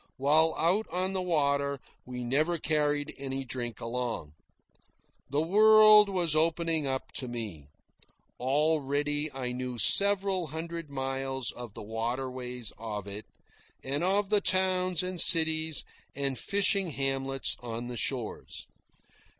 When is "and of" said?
13.83-14.29